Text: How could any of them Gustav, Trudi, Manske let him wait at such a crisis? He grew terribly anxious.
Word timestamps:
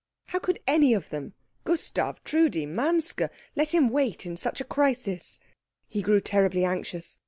How 0.29 0.39
could 0.39 0.59
any 0.65 0.95
of 0.95 1.11
them 1.11 1.35
Gustav, 1.63 2.23
Trudi, 2.23 2.65
Manske 2.65 3.29
let 3.55 3.69
him 3.71 3.89
wait 3.89 4.25
at 4.25 4.39
such 4.39 4.59
a 4.59 4.63
crisis? 4.65 5.39
He 5.87 6.01
grew 6.01 6.19
terribly 6.19 6.65
anxious. 6.65 7.19